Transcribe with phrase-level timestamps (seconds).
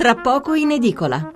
[0.00, 1.30] tra poco in edicola.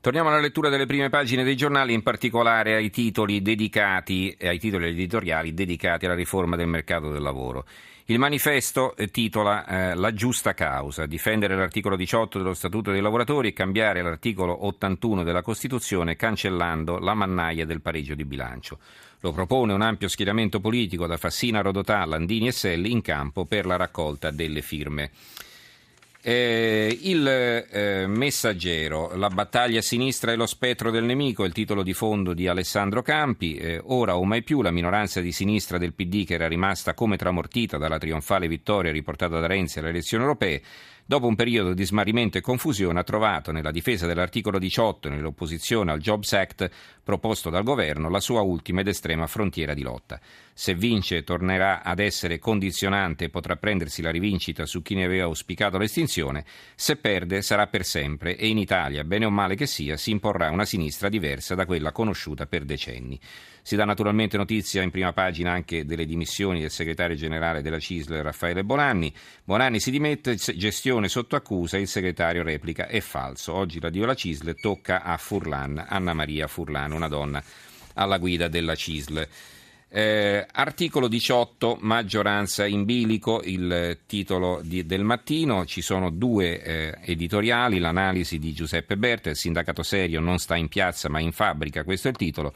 [0.00, 4.86] Torniamo alla lettura delle prime pagine dei giornali, in particolare ai titoli dedicati, ai titoli
[4.86, 7.66] editoriali dedicati alla riforma del mercato del lavoro.
[8.06, 13.48] Il manifesto eh, titola eh, La giusta causa, difendere l'articolo 18 dello Statuto dei lavoratori
[13.48, 18.78] e cambiare l'articolo 81 della Costituzione cancellando la mannaia del pareggio di bilancio.
[19.20, 23.66] Lo propone un ampio schieramento politico da Fassina, Rodotà, Landini e Selli in campo per
[23.66, 25.10] la raccolta delle firme.
[26.30, 31.94] Eh, il eh, messaggero, la battaglia sinistra e lo spettro del nemico, il titolo di
[31.94, 33.54] fondo di Alessandro Campi.
[33.54, 37.16] Eh, ora o mai più la minoranza di sinistra del PD che era rimasta come
[37.16, 40.60] tramortita dalla trionfale vittoria riportata da Renzi alle elezioni europee
[41.08, 45.90] dopo un periodo di smarrimento e confusione, ha trovato nella difesa dell'articolo 18 e nell'opposizione
[45.90, 46.70] al Jobs Act
[47.02, 50.20] proposto dal governo la sua ultima ed estrema frontiera di lotta.
[50.52, 55.24] Se vince tornerà ad essere condizionante e potrà prendersi la rivincita su chi ne aveva
[55.24, 56.44] auspicato l'estinzione,
[56.74, 60.50] se perde sarà per sempre e in Italia, bene o male che sia, si imporrà
[60.50, 63.18] una sinistra diversa da quella conosciuta per decenni.
[63.68, 68.22] Si dà naturalmente notizia in prima pagina anche delle dimissioni del segretario generale della CISL
[68.22, 69.12] Raffaele Bonanni.
[69.44, 73.52] Bonanni si dimette, gestione sotto accusa, il segretario replica è falso.
[73.52, 77.44] Oggi l'addio alla CISL tocca a Furlan, Anna Maria Furlan, una donna
[77.92, 79.28] alla guida della CISL.
[79.90, 86.98] Eh, articolo 18, maggioranza in bilico, il titolo di, del mattino, ci sono due eh,
[87.02, 91.84] editoriali, l'analisi di Giuseppe Berta, il sindacato serio non sta in piazza ma in fabbrica,
[91.84, 92.54] questo è il titolo,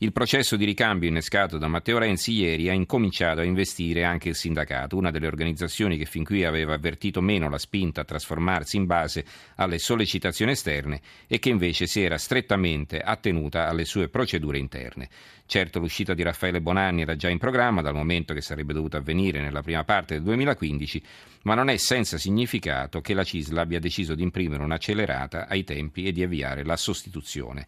[0.00, 4.34] il processo di ricambio innescato da Matteo Renzi ieri ha incominciato a investire anche il
[4.34, 8.84] sindacato, una delle organizzazioni che fin qui aveva avvertito meno la spinta a trasformarsi in
[8.84, 9.24] base
[9.54, 15.08] alle sollecitazioni esterne e che invece si era strettamente attenuta alle sue procedure interne.
[15.46, 19.40] Certo l'uscita di Raffaele Bonanni era già in programma dal momento che sarebbe dovuta avvenire
[19.40, 21.02] nella prima parte del 2015,
[21.44, 26.04] ma non è senza significato che la CISL abbia deciso di imprimere un'accelerata ai tempi
[26.04, 27.66] e di avviare la sostituzione.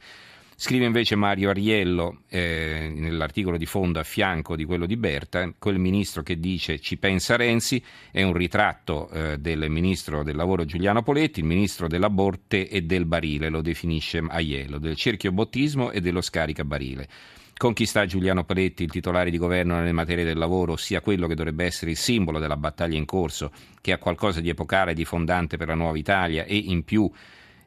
[0.61, 5.79] Scrive invece Mario Ariello eh, nell'articolo di fondo a fianco di quello di Berta, quel
[5.79, 11.05] ministro che dice ci pensa Renzi, è un ritratto eh, del ministro del lavoro Giuliano
[11.05, 16.01] Poletti, il ministro della Borte e del barile, lo definisce Aiello, del cerchio bottismo e
[16.01, 17.09] dello scaricabarile.
[17.57, 21.29] Con chi sta Giuliano Poletti, il titolare di governo nelle materie del lavoro, sia quello
[21.29, 24.95] che dovrebbe essere il simbolo della battaglia in corso, che ha qualcosa di epocale e
[24.95, 27.09] di fondante per la nuova Italia e in più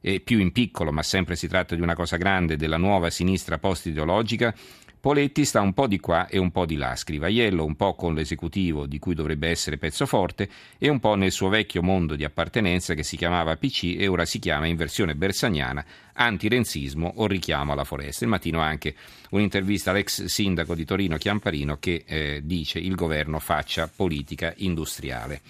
[0.01, 3.59] e più in piccolo, ma sempre si tratta di una cosa grande, della nuova sinistra
[3.59, 4.53] post-ideologica,
[5.01, 7.95] Poletti sta un po' di qua e un po' di là, scrive Aiello, un po'
[7.95, 10.47] con l'esecutivo di cui dovrebbe essere pezzo forte
[10.77, 14.25] e un po' nel suo vecchio mondo di appartenenza che si chiamava PC e ora
[14.25, 18.25] si chiama in versione bersaniana antirenzismo o richiamo alla foresta.
[18.25, 18.93] Il mattino anche
[19.31, 25.41] un'intervista all'ex sindaco di Torino Chiamparino che eh, dice il governo faccia politica industriale.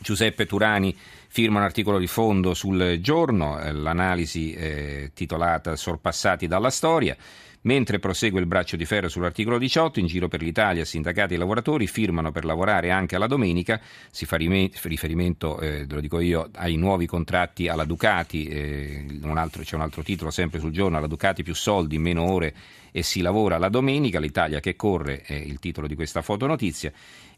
[0.00, 0.94] Giuseppe Turani
[1.34, 7.16] firma un articolo di fondo sul giorno, eh, l'analisi eh, titolata Sorpassati dalla storia.
[7.62, 11.88] Mentre prosegue il braccio di ferro sull'articolo 18, in giro per l'Italia sindacati e lavoratori
[11.88, 13.80] firmano per lavorare anche alla domenica,
[14.12, 19.62] si fa riferimento, eh, lo dico io, ai nuovi contratti alla Ducati, eh, un altro,
[19.64, 22.54] c'è un altro titolo sempre sul giorno, alla Ducati più soldi, meno ore
[22.92, 26.92] e si lavora la domenica, l'Italia che corre è il titolo di questa fotonotizia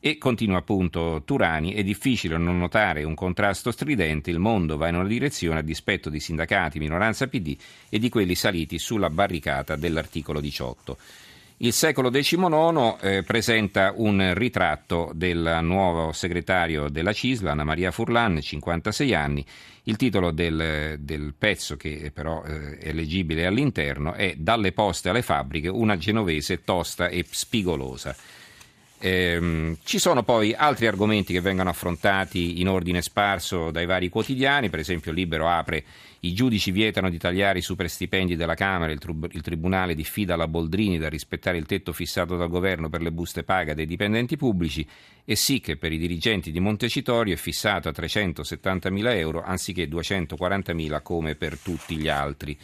[0.07, 4.95] e continua appunto Turani, è difficile non notare un contrasto stridente, il mondo va in
[4.95, 7.57] una direzione a dispetto di sindacati, minoranza PD
[7.89, 10.97] e di quelli saliti sulla barricata dell'articolo 18.
[11.57, 18.41] Il secolo XIX eh, presenta un ritratto del nuovo segretario della CISLA, Anna Maria Furlan,
[18.41, 19.45] 56 anni.
[19.85, 25.23] Il titolo del, del pezzo, che però eh, è leggibile all'interno, è Dalle poste alle
[25.23, 28.15] fabbriche, una genovese tosta e spigolosa.
[28.99, 34.71] Eh, ci sono poi altri argomenti che vengono affrontati in ordine sparso dai vari quotidiani,
[34.71, 35.85] per esempio Libero apre
[36.21, 40.49] i giudici vietano di tagliare i superstipendi della Camera, il, trib- il Tribunale diffida la
[40.49, 44.87] Boldrini da rispettare il tetto fissato dal governo per le buste paga dei dipendenti pubblici.
[45.25, 51.03] E sì che per i dirigenti di Montecitorio è fissato a 370.000 euro anziché 240.000
[51.03, 52.59] come per tutti gli altri.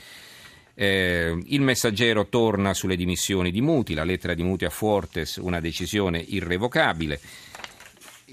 [0.74, 5.60] Eh, il messaggero torna sulle dimissioni di Muti, la lettera di Muti a Fuortes, una
[5.60, 7.20] decisione irrevocabile.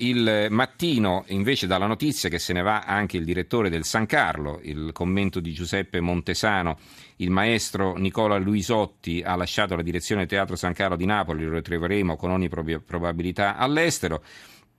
[0.02, 4.06] Il mattino invece dà la notizia che se ne va anche il direttore del San
[4.06, 6.78] Carlo, il commento di Giuseppe Montesano,
[7.18, 11.56] il maestro Nicola Luisotti ha lasciato la direzione del Teatro San Carlo di Napoli, lo
[11.56, 14.24] ritroveremo con ogni probabilità all'estero.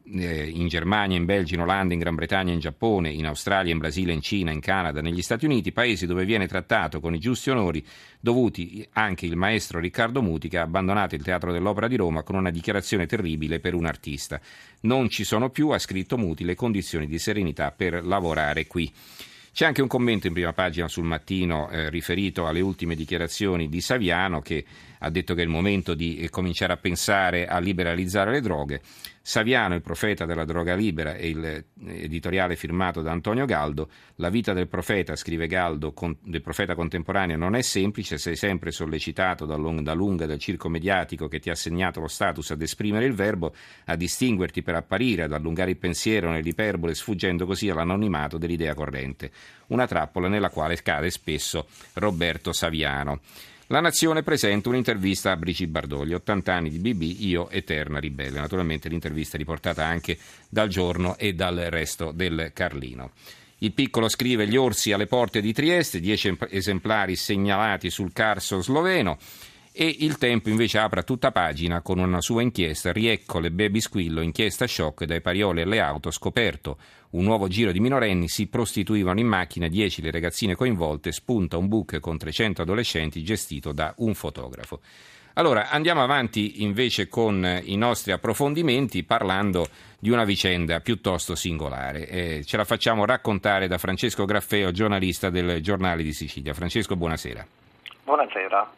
[0.04, 3.78] Eh, in Germania, in Belgio, in Olanda, in Gran Bretagna, in Giappone, in Australia, in
[3.78, 7.50] Brasile, in Cina, in Canada, negli Stati Uniti, paesi dove viene trattato con i giusti
[7.50, 7.84] onori
[8.18, 12.36] dovuti anche il maestro Riccardo Muti che ha abbandonato il Teatro dell'Opera di Roma con
[12.36, 14.40] una dichiarazione terribile per un artista.
[14.82, 18.92] Non ci sono più, ha scritto Muti, le condizioni di serenità per lavorare qui.
[19.52, 23.80] C'è anche un commento in prima pagina sul mattino eh, riferito alle ultime dichiarazioni di
[23.80, 24.64] Saviano che
[25.00, 28.80] ha detto che è il momento di eh, cominciare a pensare a liberalizzare le droghe.
[29.22, 33.90] Saviano, il profeta della droga libera, e il eh, editoriale firmato da Antonio Galdo.
[34.16, 38.70] La vita del profeta, scrive Galdo, con, del profeta contemporaneo non è semplice, sei sempre
[38.70, 43.12] sollecitato da, lunga dal circo mediatico che ti ha assegnato lo status ad esprimere il
[43.12, 49.30] verbo, a distinguerti per apparire, ad allungare il pensiero nell'iperbole, sfuggendo così all'anonimato dell'idea corrente.
[49.68, 53.20] Una trappola nella quale cade spesso Roberto Saviano.
[53.72, 58.40] La Nazione presenta un'intervista a Brigitte Bardoli, 80 anni di BB, io eterna ribelle.
[58.40, 60.18] Naturalmente l'intervista è riportata anche
[60.48, 63.12] dal giorno e dal resto del Carlino.
[63.58, 69.18] Il piccolo scrive gli orsi alle porte di Trieste, 10 esemplari segnalati sul Carso sloveno.
[69.72, 74.20] E il tempo invece apre tutta pagina con una sua inchiesta, Riecco le baby squillo,
[74.20, 76.76] inchiesta shock dai parioli alle auto, scoperto
[77.10, 81.68] un nuovo giro di minorenni, si prostituivano in macchina 10 le ragazzine coinvolte, spunta un
[81.68, 84.80] book con 300 adolescenti gestito da un fotografo.
[85.34, 89.66] Allora, andiamo avanti invece con i nostri approfondimenti parlando
[89.98, 92.08] di una vicenda piuttosto singolare.
[92.08, 96.54] Eh, ce la facciamo raccontare da Francesco Graffeo, giornalista del Giornale di Sicilia.
[96.54, 97.46] Francesco, buonasera.
[98.02, 98.72] Buonasera.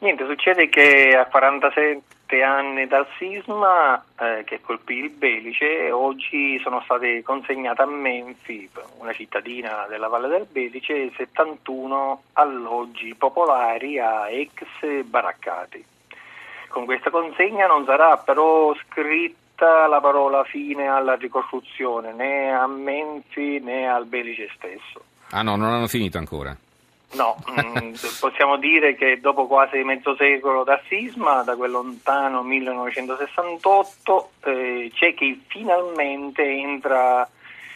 [0.00, 6.80] Niente, succede che a 47 anni dal sisma eh, che colpì il Belice, oggi sono
[6.84, 8.66] state consegnate a Menfi,
[8.96, 15.84] una cittadina della Valle del Belice, 71 alloggi popolari a ex baraccati.
[16.68, 23.60] Con questa consegna non sarà però scritta la parola fine alla ricostruzione né a Menfi
[23.60, 25.04] né al Belice stesso.
[25.32, 26.56] Ah no, non hanno finito ancora.
[27.12, 34.30] No, mm, possiamo dire che dopo quasi mezzo secolo dal sisma, da quel lontano 1968,
[34.44, 37.28] eh, c'è chi finalmente entra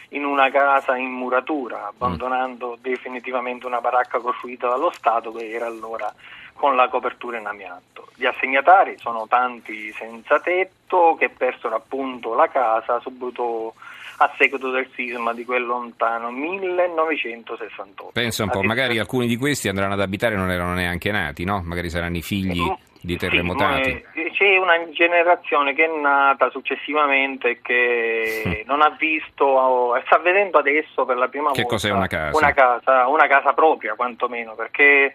[0.09, 2.81] in una casa in muratura, abbandonando mm.
[2.81, 6.13] definitivamente una baracca costruita dallo Stato che era allora
[6.53, 8.07] con la copertura in amianto.
[8.15, 13.73] Gli assegnatari sono tanti senza tetto che persero appunto la casa subito
[14.17, 18.11] a seguito del sisma di quel lontano 1968.
[18.13, 21.43] Pensa un po', magari alcuni di questi andranno ad abitare e non erano neanche nati,
[21.43, 21.61] no?
[21.63, 24.03] Magari saranno i figli mm, di terremotati.
[24.13, 30.59] Sì, c'è una generazione che è nata successivamente e che non ha visto, sta vedendo
[30.59, 32.37] adesso per la prima che volta cos'è una casa?
[32.37, 35.13] Una casa, una casa propria quantomeno, perché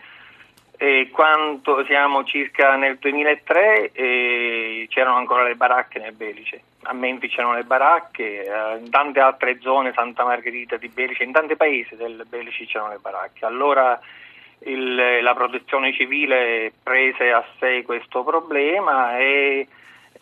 [0.83, 7.29] e quando siamo circa nel 2003 eh, c'erano ancora le baracche nel Belice, a Menfi
[7.29, 11.97] c'erano le baracche, eh, in tante altre zone, Santa Margherita di Belice, in tanti paesi
[11.97, 13.45] del Belice c'erano le baracche.
[13.45, 14.01] Allora
[14.61, 19.69] il, la protezione civile prese a sé questo problema e,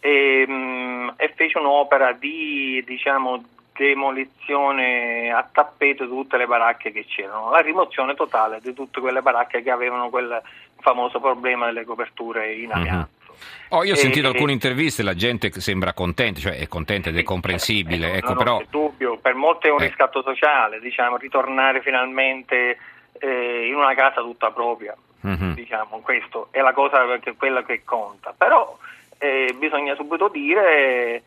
[0.00, 3.44] e, mm, e fece un'opera di diciamo,
[3.79, 9.23] demolizione a tappeto di tutte le baracche che c'erano, la rimozione totale di tutte quelle
[9.23, 10.43] baracche che avevano quel
[10.81, 12.73] famoso problema delle coperture in mhm.
[12.73, 13.11] amianto.
[13.13, 13.27] Mm-hmm.
[13.69, 17.19] Oh, io ho sentito e, alcune interviste, la gente sembra contenta, cioè è contenta ed
[17.19, 18.13] è comprensibile.
[18.13, 18.59] Eh, ecco, non però...
[18.59, 19.87] c'è dubbio, per molti è un eh.
[19.87, 22.79] riscatto sociale, diciamo, ritornare finalmente
[23.19, 25.53] eh, in una casa tutta propria, mm-hmm.
[25.53, 28.35] diciamo, questo è la cosa che, quella che conta.
[28.37, 28.77] Però
[29.19, 31.23] eh, bisogna subito dire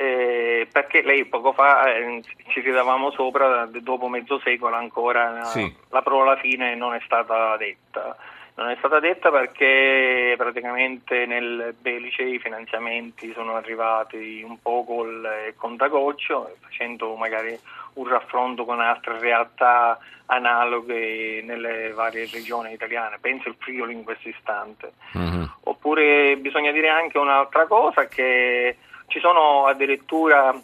[0.00, 5.74] eh, perché lei poco fa eh, ci ridavamo sopra, dopo mezzo secolo ancora sì.
[5.88, 8.16] la parola fine non è stata detta.
[8.54, 15.24] Non è stata detta perché praticamente nel Belice i finanziamenti sono arrivati un po' col
[15.24, 17.58] eh, contagoccio, facendo magari
[17.94, 24.28] un raffronto con altre realtà analoghe nelle varie regioni italiane, penso il Friuli in questo
[24.28, 24.92] istante.
[25.16, 25.44] Mm-hmm.
[25.64, 28.76] Oppure bisogna dire anche un'altra cosa che
[29.08, 30.54] ci sono addirittura,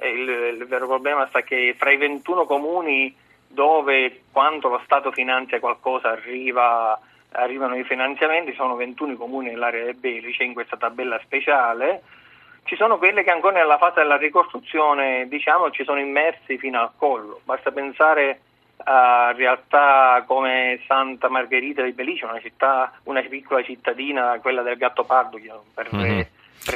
[0.00, 3.14] eh, il, il vero problema sta che fra i 21 comuni
[3.46, 6.98] dove quando lo Stato finanzia qualcosa arriva,
[7.32, 12.02] arrivano i finanziamenti, sono 21 comuni nell'area del Belice in questa tabella speciale,
[12.64, 16.92] ci sono quelle che ancora nella fase della ricostruzione diciamo, ci sono immersi fino al
[16.96, 18.40] collo, basta pensare
[18.84, 25.38] a realtà come Santa Margherita di Belice, una, città, una piccola cittadina, quella del Gattopardo,
[25.74, 26.20] per, mm-hmm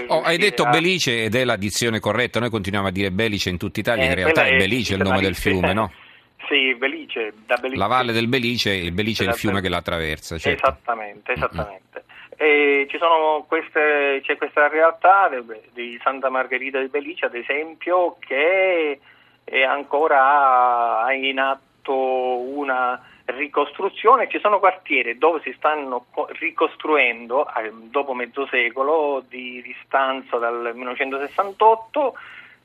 [0.09, 0.71] Oh, hai detto a...
[0.71, 4.09] Belice ed è la dizione corretta, noi continuiamo a dire Belice in tutta Italia, eh,
[4.09, 5.93] in realtà è Belice il nome del fiume, no?
[6.49, 7.77] Sì, Belice, Belice.
[7.77, 10.39] La valle del Belice, il Belice è il fiume che la attraversa.
[10.39, 10.65] Certo.
[10.65, 12.05] Esattamente, esattamente.
[12.37, 15.29] E ci sono queste, c'è questa realtà
[15.73, 19.01] di Santa Margherita di Belice, ad esempio, che
[19.43, 24.29] è ancora in atto una ricostruzione.
[24.29, 26.07] Ci sono quartieri dove si stanno
[26.39, 32.15] ricostruendo eh, dopo mezzo secolo di distanza dal 1968,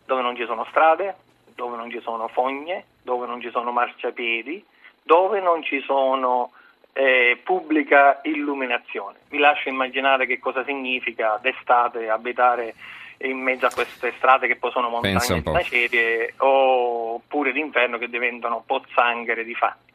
[0.05, 1.15] dove non ci sono strade,
[1.55, 4.63] dove non ci sono fogne, dove non ci sono marciapiedi,
[5.03, 6.51] dove non ci sono
[6.93, 9.19] eh, pubblica illuminazione.
[9.29, 12.75] Vi lascio immaginare che cosa significa d'estate abitare
[13.23, 18.63] in mezzo a queste strade che poi sono montagne di macerie oppure d'inverno che diventano
[18.65, 19.90] pozzanghere di fatti.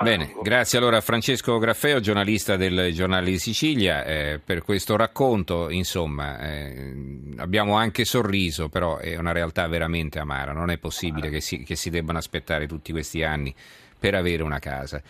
[0.00, 5.70] Bene, grazie allora a Francesco Graffeo, giornalista del Giornale di Sicilia, eh, per questo racconto.
[5.70, 6.94] Insomma, eh,
[7.38, 10.52] abbiamo anche sorriso, però è una realtà veramente amara.
[10.52, 13.54] Non è possibile che si, che si debbano aspettare tutti questi anni
[13.98, 15.02] per avere una casa.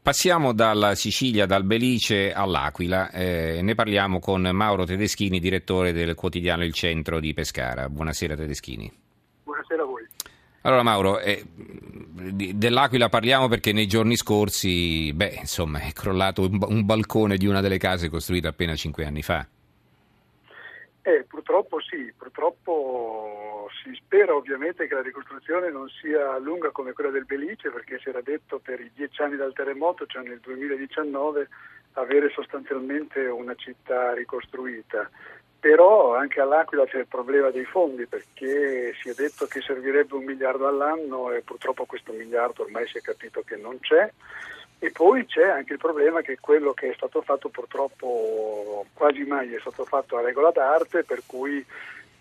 [0.00, 3.10] Passiamo dalla Sicilia, dal Belice all'Aquila.
[3.10, 7.88] Eh, ne parliamo con Mauro Tedeschini, direttore del quotidiano Il Centro di Pescara.
[7.88, 8.90] Buonasera Tedeschini.
[9.42, 10.06] Buonasera a voi.
[10.68, 16.84] Allora Mauro, eh, dell'Aquila parliamo perché nei giorni scorsi, beh, insomma, è crollato un, un
[16.84, 19.46] balcone di una delle case costruite appena cinque anni fa.
[21.00, 27.08] Eh, purtroppo sì, purtroppo si spera ovviamente che la ricostruzione non sia lunga come quella
[27.08, 31.48] del Belice perché si era detto per i dieci anni dal terremoto, cioè nel 2019,
[31.92, 35.08] avere sostanzialmente una città ricostruita.
[35.60, 40.24] Però anche all'Aquila c'è il problema dei fondi perché si è detto che servirebbe un
[40.24, 44.10] miliardo all'anno e purtroppo questo miliardo ormai si è capito che non c'è.
[44.80, 49.52] E poi c'è anche il problema che quello che è stato fatto purtroppo quasi mai
[49.52, 51.64] è stato fatto a regola d'arte, per cui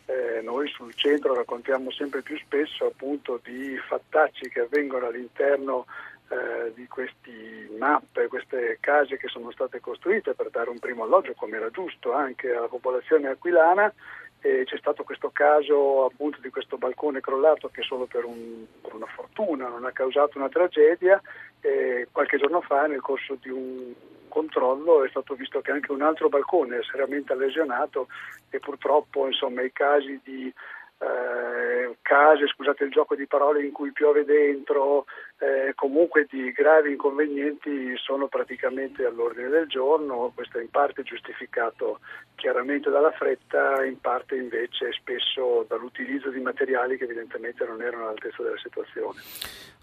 [0.07, 5.85] eh, noi sul centro raccontiamo sempre più spesso appunto di fattacci che avvengono all'interno
[6.29, 11.33] eh, di queste mappe, queste case che sono state costruite per dare un primo alloggio,
[11.35, 13.93] come era giusto anche alla popolazione aquilana.
[14.39, 18.93] E c'è stato questo caso appunto di questo balcone crollato che solo per, un, per
[18.93, 21.21] una fortuna non ha causato una tragedia.
[21.61, 23.93] E qualche giorno fa, nel corso di un
[24.27, 28.07] controllo, è stato visto che anche un altro balcone è seriamente lesionato
[28.49, 30.53] e purtroppo insomma, i casi di
[30.99, 35.05] eh, case, scusate il gioco di parole, in cui piove dentro,
[35.39, 41.99] eh, comunque di gravi inconvenienti sono praticamente all'ordine del giorno, questo è in parte giustificato
[42.35, 48.41] chiaramente dalla fretta, in parte invece spesso dall'utilizzo di materiali che evidentemente non erano all'altezza
[48.41, 49.19] della situazione.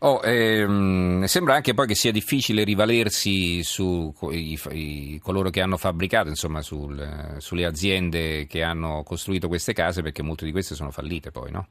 [0.01, 5.77] Oh, ehm, sembra anche poi che sia difficile rivalersi su i, i, coloro che hanno
[5.77, 10.91] fabbricato, insomma, sul, sulle aziende che hanno costruito queste case, perché molte di queste sono
[10.91, 11.69] fallite poi, no?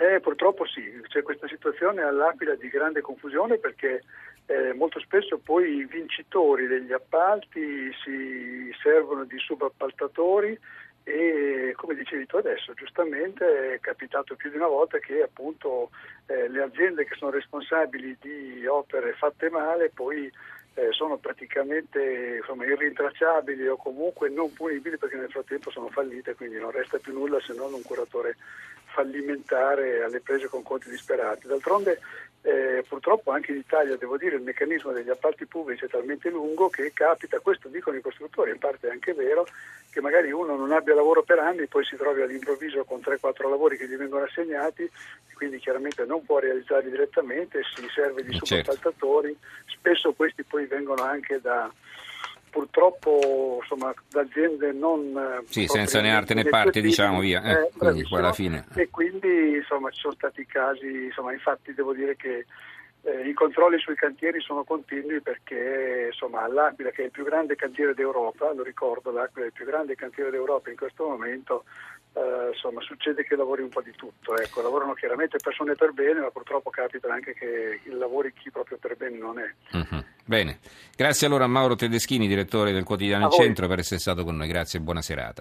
[0.00, 4.02] Eh, purtroppo sì, c'è questa situazione all'Aquila di grande confusione perché
[4.46, 10.58] eh, molto spesso poi i vincitori degli appalti si servono di subappaltatori
[11.04, 15.90] e come dicevi tu adesso, giustamente è capitato più di una volta che appunto
[16.28, 20.32] eh, le aziende che sono responsabili di opere fatte male poi
[20.76, 26.58] eh, sono praticamente insomma, irrintracciabili o comunque non punibili perché nel frattempo sono fallite, quindi
[26.58, 28.36] non resta più nulla se non un curatore
[28.92, 31.46] fallimentare alle prese con conti disperati.
[31.46, 32.00] D'altronde
[32.42, 36.70] eh, purtroppo anche in Italia, devo dire, il meccanismo degli appalti pubblici è talmente lungo
[36.70, 39.46] che capita, questo dicono i costruttori, in parte è anche vero,
[39.90, 43.48] che magari uno non abbia lavoro per anni e poi si trovi all'improvviso con 3-4
[43.48, 44.90] lavori che gli vengono assegnati,
[45.34, 48.46] quindi chiaramente non può realizzarli direttamente, si serve di certo.
[48.46, 51.70] subappaltatori, spesso questi poi vengono anche da
[52.50, 55.16] purtroppo insomma, da aziende non...
[55.16, 58.66] Eh, sì, senza né arte né parte, diciamo via, eh, eh, quindi fine...
[58.74, 62.44] E quindi insomma, ci sono stati casi, insomma, infatti devo dire che
[63.02, 67.56] eh, I controlli sui cantieri sono continui perché insomma, l'Aquila, che è il più grande
[67.56, 71.64] cantiere d'Europa, lo ricordo, l'Aquila è il più grande cantiere d'Europa in questo momento,
[72.12, 74.36] eh, insomma, succede che lavori un po' di tutto.
[74.36, 78.96] Ecco, lavorano chiaramente persone per bene, ma purtroppo capita anche che lavori chi proprio per
[78.96, 79.52] bene non è.
[79.72, 80.04] Uh-huh.
[80.24, 80.58] Bene,
[80.96, 84.48] grazie allora a Mauro Tedeschini, direttore del quotidiano Il Centro, per essere stato con noi.
[84.48, 85.38] Grazie e buona serata.